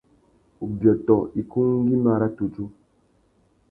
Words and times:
Ubiôtô 0.63 1.17
ikú 1.41 1.59
ngüimá 1.81 2.13
râ 2.21 2.27
tudju. 2.37 2.63